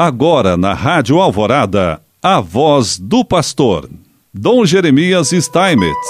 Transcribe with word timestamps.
Agora 0.00 0.56
na 0.56 0.74
Rádio 0.74 1.18
Alvorada, 1.18 2.00
a 2.22 2.40
voz 2.40 3.00
do 3.00 3.24
pastor, 3.24 3.90
Dom 4.32 4.64
Jeremias 4.64 5.30
Steinmetz. 5.30 6.08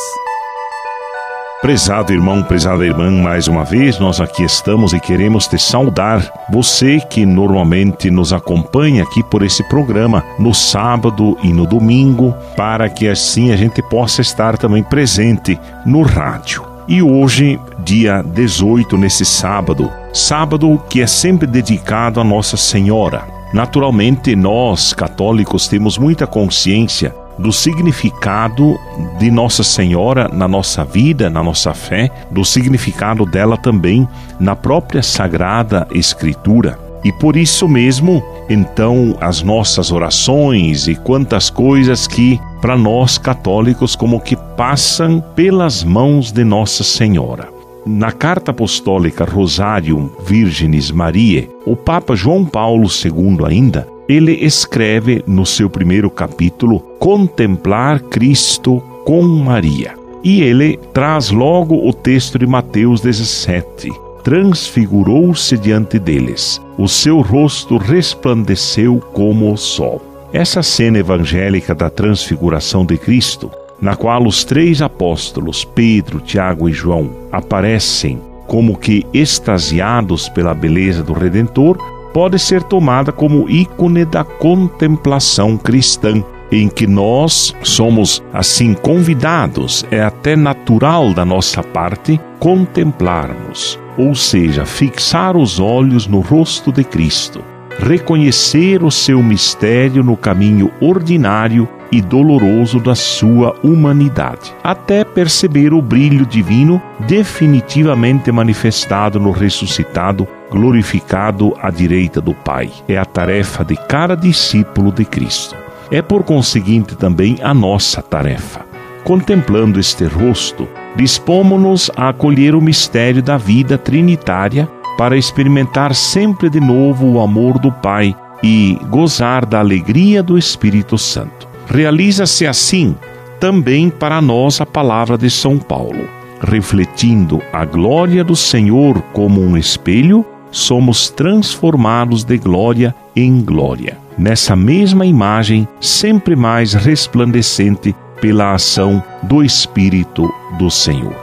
Prezado 1.63 2.13
irmão, 2.13 2.43
prezada 2.43 2.85
irmã, 2.85 3.11
mais 3.11 3.49
uma 3.49 3.65
vez 3.65 3.99
nós 3.99 4.21
aqui 4.21 4.43
estamos 4.43 4.93
e 4.93 5.01
queremos 5.01 5.49
te 5.49 5.59
saudar. 5.59 6.31
Você 6.51 7.01
que 7.01 7.25
normalmente 7.25 8.11
nos 8.11 8.31
acompanha 8.31 9.05
aqui 9.05 9.23
por 9.23 9.43
esse 9.43 9.67
programa 9.71 10.23
no 10.39 10.53
sábado 10.53 11.39
e 11.43 11.51
no 11.51 11.67
domingo, 11.67 12.35
para 12.59 12.91
que 12.91 13.09
assim 13.09 13.53
a 13.53 13.57
gente 13.57 13.81
possa 13.81 14.21
estar 14.21 14.59
também 14.59 14.83
presente 14.83 15.59
no 15.87 16.03
rádio. 16.03 16.63
E 16.87 17.01
hoje, 17.01 17.59
dia 17.79 18.23
18, 18.23 18.99
nesse 18.99 19.25
sábado, 19.25 19.91
sábado 20.13 20.79
que 20.91 21.01
é 21.01 21.07
sempre 21.07 21.47
dedicado 21.47 22.21
a 22.21 22.25
Nossa 22.25 22.59
Senhora 22.59 23.38
Naturalmente, 23.53 24.37
nós, 24.37 24.93
católicos, 24.93 25.69
temos 25.69 25.97
muita 25.97 26.27
consciência 26.27 27.15
do 27.39 27.53
significado 27.53 28.79
de 29.19 29.31
Nossa 29.31 29.63
Senhora 29.63 30.29
na 30.29 30.49
nossa 30.49 30.85
vida, 30.85 31.31
na 31.31 31.43
nossa 31.43 31.73
fé, 31.73 32.11
do 32.31 32.45
significado 32.45 33.25
dela 33.25 33.57
também 33.57 34.07
na 34.41 34.57
própria 34.57 35.03
Sagrada 35.03 35.87
Escritura. 35.93 36.79
E 37.05 37.13
por 37.13 37.37
isso 37.37 37.69
mesmo, 37.69 38.23
então, 38.51 39.17
as 39.21 39.41
nossas 39.41 39.93
orações 39.93 40.89
e 40.89 40.97
quantas 40.97 41.49
coisas 41.49 42.09
que 42.09 42.41
para 42.61 42.77
nós 42.77 43.17
católicos 43.19 43.95
como 43.95 44.21
que 44.21 44.35
passam 44.57 45.21
pelas 45.37 45.85
mãos 45.85 46.33
de 46.33 46.43
Nossa 46.43 46.83
Senhora. 46.83 47.58
Na 47.87 48.13
carta 48.13 48.51
apostólica 48.51 49.25
Rosarium 49.25 50.11
Virginis 50.27 50.91
Mariae, 50.91 51.49
o 51.65 51.75
Papa 51.75 52.15
João 52.15 52.45
Paulo 52.45 52.87
II 52.87 53.47
ainda, 53.47 53.89
ele 54.09 54.33
escreve 54.33 55.23
no 55.27 55.45
seu 55.45 55.69
primeiro 55.69 56.11
capítulo 56.11 56.81
Contemplar 56.99 58.01
Cristo 58.01 58.83
com 59.05 59.23
Maria. 59.23 59.95
E 60.23 60.43
ele 60.43 60.79
traz 60.93 61.31
logo 61.31 61.89
o 61.89 61.93
texto 61.93 62.39
de 62.39 62.47
Mateus 62.47 63.01
17. 63.01 63.91
Transfigurou-se 64.25 65.57
diante 65.57 65.99
deles, 65.99 66.61
o 66.77 66.89
seu 66.89 67.21
rosto 67.21 67.77
resplandeceu 67.77 69.01
como 69.13 69.53
o 69.53 69.57
sol. 69.57 70.03
Essa 70.33 70.63
cena 70.63 70.99
evangélica 70.99 71.75
da 71.75 71.89
transfiguração 71.89 72.85
de 72.85 72.99
Cristo 72.99 73.51
na 73.81 73.95
qual 73.95 74.27
os 74.27 74.45
três 74.45 74.83
apóstolos, 74.83 75.65
Pedro, 75.65 76.21
Tiago 76.21 76.69
e 76.69 76.73
João, 76.73 77.11
aparecem 77.31 78.21
como 78.47 78.77
que 78.77 79.07
extasiados 79.13 80.29
pela 80.29 80.55
beleza 80.55 81.03
do 81.03 81.13
Redentor, 81.13 81.77
pode 82.13 82.39
ser 82.39 82.63
tomada 82.63 83.13
como 83.13 83.49
ícone 83.49 84.05
da 84.05 84.25
contemplação 84.25 85.57
cristã, 85.57 86.25
em 86.51 86.69
que 86.69 86.87
nós 86.87 87.55
somos 87.63 88.23
assim 88.33 88.73
convidados, 88.73 89.85
é 89.91 90.03
até 90.03 90.35
natural 90.35 91.13
da 91.13 91.25
nossa 91.25 91.63
parte 91.63 92.19
contemplarmos, 92.39 93.79
ou 93.99 94.15
seja, 94.15 94.65
fixar 94.65 95.37
os 95.37 95.61
olhos 95.61 96.07
no 96.07 96.21
rosto 96.21 96.73
de 96.73 96.83
Cristo, 96.83 97.45
reconhecer 97.79 98.83
o 98.83 98.91
seu 98.91 99.23
mistério 99.23 100.03
no 100.03 100.17
caminho 100.17 100.71
ordinário 100.81 101.69
e 101.91 102.01
doloroso 102.01 102.81
da 102.81 102.95
sua 102.95 103.55
humanidade, 103.63 104.55
até 104.63 105.05
perceber 105.05 105.73
o 105.73 105.81
brilho 105.81 106.27
divino 106.27 106.81
definitivamente 107.07 108.31
manifestado 108.31 109.19
no 109.19 109.31
ressuscitado, 109.31 110.27
glorificado 110.51 111.55
à 111.61 111.71
direita 111.71 112.21
do 112.21 112.35
Pai. 112.35 112.71
É 112.87 112.99
a 112.99 113.05
tarefa 113.05 113.65
de 113.65 113.77
cada 113.77 114.15
discípulo 114.15 114.93
de 114.93 115.05
Cristo. 115.05 115.57
É 115.91 116.03
por 116.03 116.23
conseguinte 116.23 116.95
também 116.95 117.39
a 117.43 117.55
nossa 117.55 118.03
tarefa. 118.03 118.67
Contemplando 119.05 119.81
este 119.81 120.05
rosto, 120.05 120.69
dispomos-nos 120.95 121.91
a 121.97 122.11
acolher 122.11 122.55
o 122.55 122.61
mistério 122.61 123.23
da 123.23 123.39
vida 123.39 123.79
trinitária 123.79 124.69
para 124.99 125.17
experimentar 125.17 125.95
sempre 125.95 126.51
de 126.51 126.61
novo 126.61 127.07
o 127.07 127.21
amor 127.21 127.59
do 127.59 127.73
Pai 127.73 128.15
e 128.43 128.79
gozar 128.91 129.47
da 129.47 129.61
alegria 129.61 130.23
do 130.23 130.37
Espírito 130.37 130.99
Santo. 130.99 131.49
Realiza-se 131.69 132.47
assim 132.47 132.95
também 133.39 133.91
para 133.91 134.21
nós 134.21 134.61
a 134.61 134.67
palavra 134.67 135.17
de 135.17 135.31
São 135.31 135.59
Paulo. 135.59 136.09
Refletindo 136.41 137.43
a 137.53 137.65
glória 137.65 138.23
do 138.25 138.35
Senhor 138.35 139.01
como 139.13 139.41
um 139.41 139.57
espelho, 139.57 140.25
somos 140.51 141.11
transformados 141.11 142.25
de 142.25 142.39
glória 142.39 142.95
em 143.15 143.41
glória. 143.43 143.99
Nessa 144.17 144.57
mesma 144.57 145.05
imagem, 145.05 145.69
sempre 145.81 146.35
mais 146.35 146.75
resplandecente 146.75 147.95
pela 148.21 148.55
ação 148.55 149.03
do 149.23 149.45
Espírito 149.45 150.33
do 150.59 150.71
Senhor. 150.71 151.15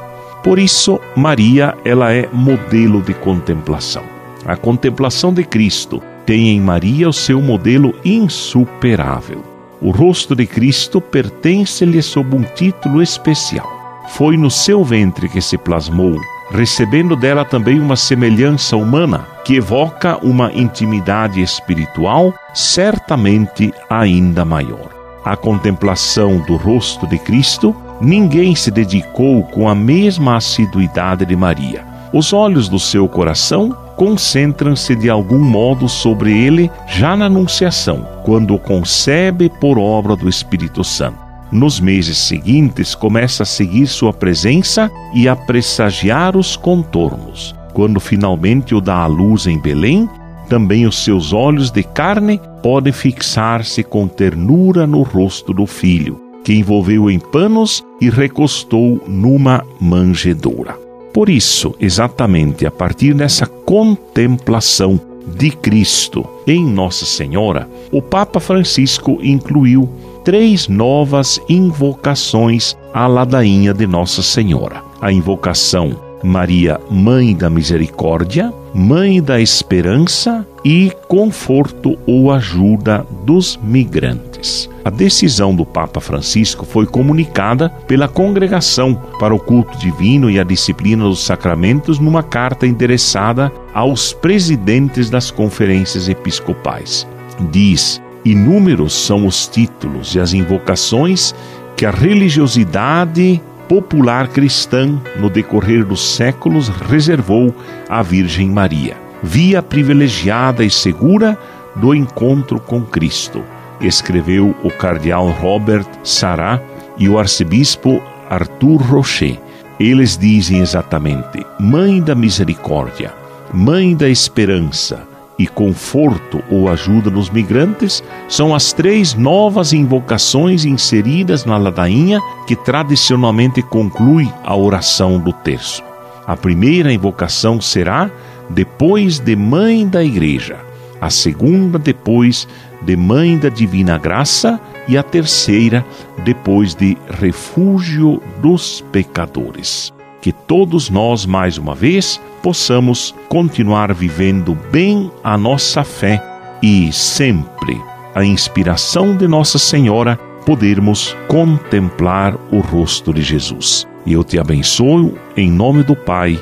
Por 0.44 0.59
isso, 0.59 1.00
Maria, 1.16 1.75
ela 1.83 2.13
é 2.13 2.29
modelo 2.31 3.01
de 3.01 3.13
contemplação. 3.16 4.03
A 4.45 4.56
contemplação 4.56 5.33
de 5.33 5.44
Cristo 5.44 6.01
tem 6.25 6.50
em 6.50 6.62
Maria 6.62 7.09
o 7.09 7.13
seu 7.13 7.41
modelo 7.41 7.95
insuperável. 8.06 9.54
O 9.85 9.91
rosto 9.91 10.35
de 10.35 10.47
Cristo 10.47 11.00
pertence-lhe 11.00 12.01
sob 12.01 12.35
um 12.35 12.41
título 12.41 13.03
especial. 13.03 13.69
Foi 14.07 14.35
no 14.35 14.50
seu 14.50 14.84
ventre 14.84 15.29
que 15.29 15.40
se 15.40 15.59
plasmou, 15.59 16.19
recebendo 16.50 17.16
dela 17.16 17.46
também 17.46 17.79
uma 17.79 17.95
semelhança 17.95 18.75
humana 18.75 19.28
que 19.45 19.57
evoca 19.57 20.18
uma 20.25 20.51
intimidade 20.51 21.40
espiritual 21.40 22.34
certamente 22.51 23.72
ainda 23.88 24.44
maior. 24.44 24.90
A 25.24 25.38
contemplação 25.38 26.40
do 26.40 26.56
rosto 26.56 27.06
de 27.06 27.19
Cristo, 27.19 27.75
ninguém 28.01 28.56
se 28.56 28.72
dedicou 28.72 29.44
com 29.44 29.69
a 29.69 29.75
mesma 29.75 30.38
assiduidade 30.38 31.28
de 31.28 31.35
Maria. 31.35 31.85
Os 32.12 32.34
olhos 32.34 32.68
do 32.68 32.79
seu 32.79 33.07
coração 33.07 33.84
concentram-se 33.95 34.95
de 34.95 35.09
algum 35.09 35.39
modo 35.39 35.88
sobre 35.88 36.31
ele 36.31 36.69
já 36.88 37.16
na 37.16 37.25
Anunciação, 37.25 38.07
quando 38.23 38.53
o 38.53 38.59
concebe 38.59 39.50
por 39.59 39.78
obra 39.78 40.16
do 40.16 40.29
Espírito 40.29 40.83
Santo. 40.83 41.25
Nos 41.51 41.79
meses 41.79 42.17
seguintes, 42.17 42.95
começa 42.95 43.44
a 43.44 43.45
seguir 43.45 43.88
sua 43.88 44.11
presença 44.11 44.91
e 45.13 45.28
a 45.28 45.35
pressagiar 45.35 46.35
os 46.35 46.56
contornos. 46.56 47.56
Quando 47.73 48.00
finalmente 48.00 48.73
o 48.73 48.81
dá 48.81 48.97
à 48.97 49.06
luz 49.06 49.47
em 49.47 49.59
Belém, 49.59 50.09
também 50.50 50.85
os 50.85 51.03
seus 51.03 51.33
olhos 51.33 51.72
de 51.72 51.83
carne 51.83 52.39
podem 52.62 52.94
fixar-se 52.94 53.83
com 53.83 54.07
ternura 54.07 54.85
no 54.85 55.01
rosto 55.01 55.53
do 55.53 55.66
filho, 55.66 56.22
que 56.44 56.53
envolveu 56.53 57.09
em 57.09 57.19
panos 57.19 57.83
e 58.00 58.09
recostou 58.09 59.01
numa 59.07 59.63
manjedoura. 59.79 60.84
Por 61.15 61.29
isso, 61.29 61.73
exatamente 61.79 62.65
a 62.65 62.71
partir 62.71 63.13
dessa 63.13 63.45
contemplação 63.45 64.99
de 65.25 65.49
Cristo 65.49 66.27
em 66.45 66.65
Nossa 66.65 67.05
Senhora, 67.05 67.69
o 67.89 68.01
Papa 68.01 68.41
Francisco 68.41 69.19
incluiu 69.23 69.89
três 70.25 70.67
novas 70.67 71.39
invocações 71.47 72.75
à 72.93 73.07
ladainha 73.07 73.73
de 73.73 73.87
Nossa 73.87 74.21
Senhora: 74.21 74.83
a 74.99 75.09
invocação 75.09 75.97
Maria, 76.21 76.81
Mãe 76.91 77.33
da 77.33 77.49
Misericórdia, 77.49 78.53
Mãe 78.73 79.23
da 79.23 79.39
Esperança 79.39 80.45
e 80.65 80.91
Conforto 81.07 81.95
ou 82.07 82.31
Ajuda 82.31 83.05
dos 83.23 83.55
Migrantes. 83.61 84.67
A 84.83 84.89
decisão 84.89 85.55
do 85.55 85.63
Papa 85.63 86.01
Francisco 86.01 86.65
foi 86.65 86.87
comunicada 86.87 87.69
pela 87.69 88.07
Congregação 88.07 88.95
para 89.19 89.33
o 89.33 89.39
Culto 89.39 89.77
Divino 89.77 90.27
e 90.27 90.39
a 90.39 90.43
Disciplina 90.43 91.03
dos 91.03 91.23
Sacramentos 91.23 91.99
numa 91.99 92.23
carta 92.23 92.65
endereçada 92.65 93.51
aos 93.75 94.11
presidentes 94.11 95.07
das 95.07 95.29
conferências 95.29 96.09
episcopais. 96.09 97.07
Diz: 97.51 98.01
Inúmeros 98.23 98.94
são 98.94 99.27
os 99.27 99.47
títulos 99.47 100.15
e 100.15 100.19
as 100.19 100.33
invocações 100.33 101.35
que 101.77 101.85
a 101.85 101.91
religiosidade 101.91 103.39
popular 103.69 104.29
cristã 104.29 105.00
no 105.19 105.29
decorrer 105.29 105.85
dos 105.85 106.15
séculos 106.15 106.69
reservou 106.69 107.53
à 107.89 108.01
Virgem 108.01 108.50
Maria, 108.50 108.95
via 109.25 109.62
privilegiada 109.62 110.63
e 110.63 110.69
segura 110.69 111.38
do 111.75 111.95
encontro 111.95 112.60
com 112.60 112.81
Cristo 112.81 113.44
escreveu 113.81 114.56
o 114.63 114.69
cardeal 114.69 115.30
Robert 115.30 115.88
Sarah 116.04 116.62
e 116.98 117.10
o 117.10 117.18
arcebispo 117.19 118.01
Arthur 118.30 118.81
Rocher. 118.81 119.39
Eles 119.80 120.18
dizem 120.18 120.60
exatamente: 120.60 121.45
Mãe 121.60 122.01
da 122.01 122.16
Misericórdia, 122.16 123.13
Mãe 123.51 123.95
da 123.95 124.07
Esperança 124.07 125.07
e 125.38 125.48
Conforto 125.48 126.42
ou 126.50 126.69
Ajuda 126.69 127.10
nos 127.10 127.30
Migrantes 127.30 128.01
são 128.30 128.56
as 128.56 128.71
três 128.71 129.16
novas 129.16 129.74
invocações 129.74 130.63
inseridas 130.63 131.44
na 131.44 131.57
ladainha 131.57 132.21
que 132.48 132.56
tradicionalmente 132.56 133.62
conclui 133.62 134.31
a 134.44 134.56
oração 134.56 135.19
do 135.19 135.33
terço. 135.33 135.83
A 136.25 136.38
primeira 136.38 136.92
invocação 136.92 137.60
será 137.60 138.10
depois 138.50 139.19
de 139.19 139.36
Mãe 139.36 139.88
da 139.88 140.03
Igreja 140.03 140.57
a 141.06 141.09
segunda 141.09 141.77
depois 141.77 142.47
de 142.81 142.95
Mãe 142.95 143.38
da 143.38 143.50
Divina 143.50 143.97
Graça 143.97 144.59
e 144.88 144.97
a 144.97 145.03
terceira 145.03 145.86
depois 146.24 146.74
de 146.75 146.97
Refúgio 147.19 148.21
dos 148.42 148.83
Pecadores. 148.92 149.94
Que 150.21 150.31
todos 150.31 150.89
nós, 150.89 151.25
mais 151.25 151.57
uma 151.57 151.75
vez, 151.75 152.19
possamos 152.42 153.13
continuar 153.30 153.94
vivendo 153.94 154.57
bem 154.71 155.12
a 155.24 155.38
nossa 155.38 155.83
fé 155.83 156.21
e 156.62 156.92
sempre 156.92 157.80
a 158.15 158.24
inspiração 158.24 159.15
de 159.15 159.27
Nossa 159.27 159.59
Senhora 159.59 160.18
podermos 160.45 161.15
contemplar 161.27 162.36
o 162.51 162.59
rosto 162.59 163.13
de 163.13 163.21
Jesus. 163.21 163.88
E 164.06 164.13
eu 164.13 164.24
te 164.24 164.39
abençoo 164.39 165.15
em 165.36 165.51
nome 165.51 165.83
do 165.83 165.95
Pai, 165.95 166.42